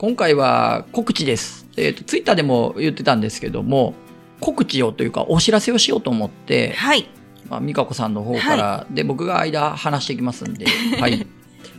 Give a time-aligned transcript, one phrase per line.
[0.00, 1.66] 今回は告知です。
[1.76, 3.92] えっ、と、ツイッターでも言ってたんですけども、
[4.40, 7.06] 告知をというかお知らせをしようと思って、はい。
[7.50, 10.64] まあ、美香子さんの方から、で、僕が間話していきますんで、
[10.98, 11.26] はい。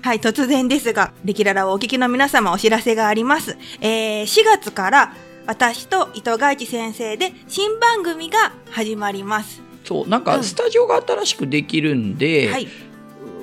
[0.04, 3.58] はい、突然ですが、レキララをお聞きの皆様お知らせがあります。
[3.82, 5.16] えー、4月から
[5.48, 9.64] 私と伊藤外地先生で新番組が始まります。
[9.84, 12.68] そう、なんかうんスタジオが新しくできるんで、はい。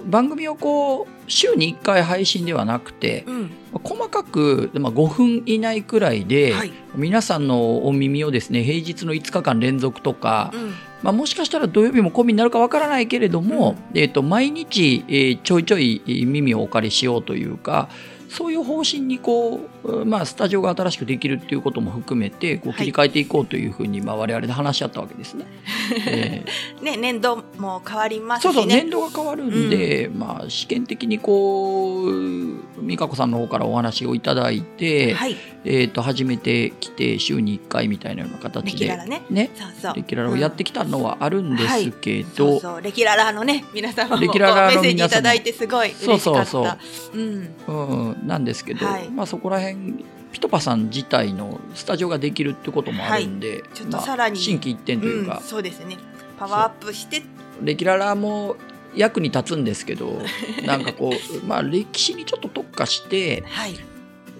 [0.06, 3.50] 番組をこう、週に1回配信ではなくて、うん。
[3.84, 6.72] 細かく、まあ、5分以内くらいで、はい。
[6.94, 10.75] 皆さんのお耳をですね平日の5日間連続とか、うん。
[11.03, 17.89] まあ、もしかしたら土曜日も込みになるかわからないけれども、えー、と毎日、えーちょいちょいえー耳をお借りしようというか
[18.29, 25.46] そういう方針にこう、うんまあ、スタジオが新しくできるっていうことも含めてこうはい切り替えていこうというふうに、まあ、我々で話し合ったわけですね。
[26.06, 28.53] えーね、年度も変わりますしね。
[28.53, 35.36] そうそう年度が変わるんで、まあ、試験的にこう美香子さんの方からお話をいただいて、はい。
[35.64, 39.23] えー、と初めて来て週に1回みたいなようなレ形でキララね。
[39.29, 39.97] ねそうそう。
[39.97, 46.47] レキュララをやってきたのはあるんですけそど、うそう、レキララのね、皆様もレキララのッセージいただいてすごい嬉しかった。
[46.47, 46.79] そうそ
[47.12, 47.55] ううん。
[47.67, 55.97] うん、なんですけど、はいまあ、そこら辺ピトパさん自体のスタジオができるってこともあるんで、ちょっとさらにまあ、心機一転というかうん、、そうですね。
[56.39, 57.23] パワーアップして、
[57.62, 58.57] レキュララも
[58.94, 60.20] 役に立つんですけど
[60.64, 63.75] なんかこう、まあ、歴史にちょっと特化してはい。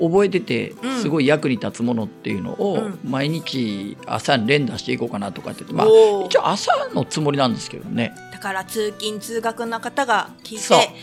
[0.01, 5.87] 覚えててうんすごい役に立つものっていうのをうん毎日朝に連打していこうかなとかって言って、まあ、
[6.25, 8.15] 一応朝のつもりなんですけどね。
[8.33, 10.95] だから通勤通学の方が聞いて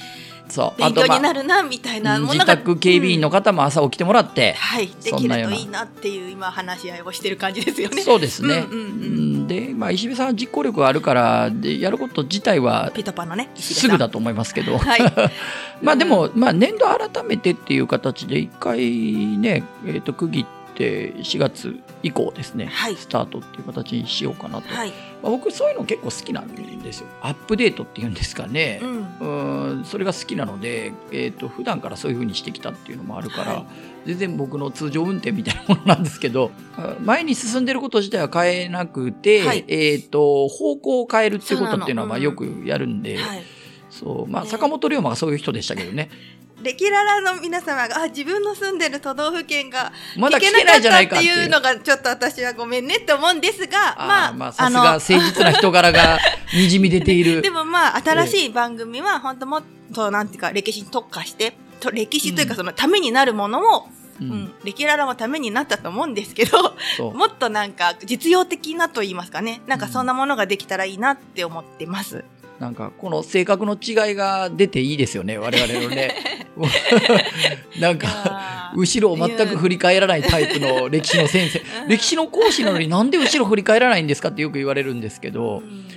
[0.50, 0.80] そう。
[0.80, 8.02] 勉強になるるなみたいな自が宅警備員の方も朝起きてもらって、はいできるといなっていう今話し合いをしてる感じですよね。
[8.02, 8.56] そうですね。
[8.56, 9.20] うんうんうん。
[9.20, 15.02] うんで、まあ、石部さんは実行力があるからでやること自体はピトパのねすぐだと思いますけど、はい。
[15.82, 22.96] まあでも、まあ、年度改めてっていう形で一回ね、えー、と区切って4月以降ですね、はい。
[22.96, 24.90] スタートっていう形にしようかなと、はい。
[25.22, 26.48] まあ僕そういうの結構好きなん
[26.82, 27.08] ですよ。
[27.22, 29.78] アップデートっていうんですかね、うん。
[29.78, 33.66] うんそれが好きなので、えー、と普段からそういうふうにしてきたっていうのもあるから、はい。
[34.06, 39.64] 全然僕の通常運転みたいなものなんですけどあ 前に進んでること自体は変えなくて、はい。
[39.68, 43.44] えー、と方向を変えるっていうことっていうのはまあよくやるんで、はい。
[43.90, 44.32] そう。
[44.32, 46.10] まあ、ね坂本龍馬がそういう人でしたけどね
[46.66, 51.50] レキララの皆様があ自分の住んでる都道府県が聞けないじゃなたっていかっていう。
[51.50, 56.18] のがちょっと私はごめんねって思うんですがあまあーまあさすが誠実な人柄が
[56.56, 57.44] にじみ出ている。
[57.44, 62.58] でもまあ新しい番組は本当もっとなんていうか歴史に特化してと歴史というかうん。
[62.58, 63.88] そのためになるものを、
[64.20, 66.76] ううんん、レキララもためになったと思うんですけど
[67.14, 69.62] もっとなんか実用的なと言いますかね。
[69.68, 72.26] なんかそんなものができたらいいなって思ってます。
[72.60, 76.16] なんかこの性格の違いが出ていいですよね我々のね
[77.80, 81.62] なんか後ろを全く振り返らないタイプの 歴史の先生。
[81.88, 85.60] 歴史の講師なのになんで後ろ振り返らないんですかってよく言われるんですけど。
[85.60, 85.95] うん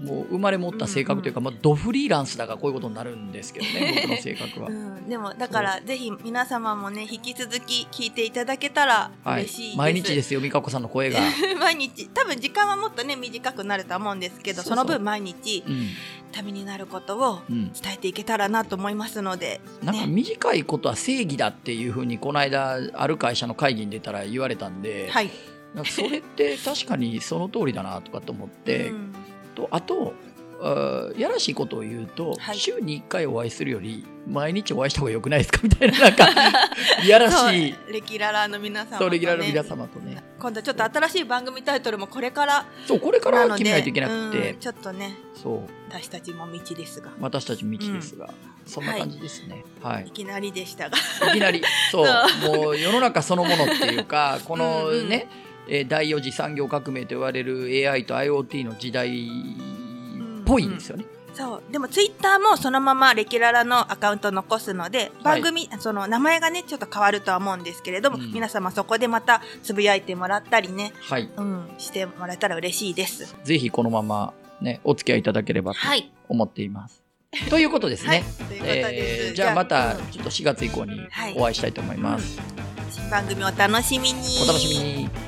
[0.00, 4.68] もう生まれ持った性格というか、まあ、ドフリーランスだからこういうことになるんですけどね 僕の性格は。
[4.68, 4.72] う。
[4.72, 9.42] ん、でもだからぜひ皆様もね引き続き聞いていただけたらはい。
[9.42, 11.20] 嬉しいです。、毎日ですよ美香子さんの声が、
[11.60, 12.08] 毎日。
[12.08, 15.88] 多分時間はもっとね短くなるとは思うんですけどその分毎日うん。
[16.32, 25.30] ためになることをうん、伝えていけたらなと思いますので、なんかね、短いことは正義だっていうふうにこの間ある会社の会議に出たら言われたんで、はい。
[25.74, 29.14] なんかそれって確かにその通りだなとかと思って、うん
[29.60, 30.14] とあと
[31.16, 32.58] やらしいことを言うと、はい。
[32.58, 35.60] 週に1回お会いするより毎日お会いした方がよくないですか？
[35.62, 36.28] みたいななんか
[37.02, 37.74] いやらしい。
[37.90, 40.22] レギュララーの皆様と、ね、レギュラーの皆様とね。
[40.38, 44.50] 今度ちょっと新しい番組タイトルもこれからそうこれから決めないといけなくて。
[44.50, 45.14] うんちょっとね。
[45.34, 45.60] そう。
[45.88, 47.10] 私たちも道ですが。
[47.20, 48.28] 私たち未知ですが、
[48.66, 49.64] そんな感じですね。
[49.82, 50.08] はい。
[50.08, 50.10] い。
[50.10, 50.98] きなりでしたが。
[51.30, 51.62] いきなり。
[51.90, 52.06] そう。
[52.58, 55.08] もう世の中そのものっていうかこのうんうん。
[55.08, 55.26] ね、
[55.68, 61.04] えー第4次産業革命と言われる AI と IoT の時代っぽいんですよね。
[61.32, 73.34] そうでもツイッターもそのままレキュララのアカウント残すので番組、その名前がねちょっと変わるとは思うんですけれども、うん皆様そこでまたつぶやいてもらったりね、はい、うん、してもらえたら嬉しいです。
[73.44, 77.02] ぜひこのままねお付き合いいただければとはい、思っています。
[77.48, 79.28] ということですはいね。、ということです。
[79.28, 81.00] えーじゃあまたうんちょっと4月以降に
[81.36, 82.40] お会いしたいと思います。
[82.90, 84.20] 新番組お楽しみに。
[84.42, 85.19] お楽しみに。